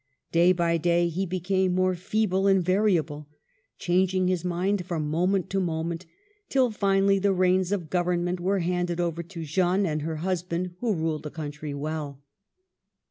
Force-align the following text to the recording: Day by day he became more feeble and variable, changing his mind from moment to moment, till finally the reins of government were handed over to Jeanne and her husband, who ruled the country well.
Day 0.31 0.51
by 0.51 0.77
day 0.77 1.09
he 1.09 1.27
became 1.27 1.75
more 1.75 1.93
feeble 1.93 2.47
and 2.47 2.65
variable, 2.65 3.29
changing 3.77 4.27
his 4.29 4.43
mind 4.43 4.83
from 4.83 5.07
moment 5.07 5.47
to 5.51 5.59
moment, 5.59 6.07
till 6.49 6.71
finally 6.71 7.19
the 7.19 7.31
reins 7.33 7.71
of 7.71 7.91
government 7.91 8.39
were 8.39 8.61
handed 8.61 8.99
over 8.99 9.21
to 9.21 9.43
Jeanne 9.45 9.85
and 9.85 10.01
her 10.01 10.15
husband, 10.15 10.73
who 10.79 10.95
ruled 10.95 11.21
the 11.21 11.29
country 11.29 11.75
well. 11.75 12.23